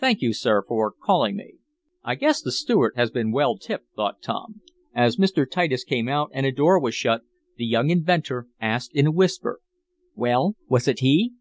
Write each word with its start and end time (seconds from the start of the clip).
Thank 0.00 0.22
you, 0.22 0.32
sir, 0.32 0.62
for 0.66 0.90
calling 0.90 1.36
me." 1.36 1.56
"I 2.02 2.14
guess 2.14 2.40
the 2.40 2.50
steward 2.50 2.94
has 2.96 3.10
been 3.10 3.30
well 3.30 3.58
tipped," 3.58 3.92
thought 3.94 4.22
Tom. 4.22 4.62
As 4.94 5.18
Mr. 5.18 5.44
Titus 5.46 5.84
came 5.84 6.08
out 6.08 6.30
and 6.32 6.46
the 6.46 6.50
door 6.50 6.80
was 6.80 6.94
shut, 6.94 7.24
the 7.58 7.66
young 7.66 7.90
inventor 7.90 8.46
asked 8.58 8.94
in 8.96 9.06
a 9.06 9.12
whisper, 9.12 9.60
"Well, 10.14 10.56
was 10.70 10.88
it 10.88 11.00
he?" 11.00 11.34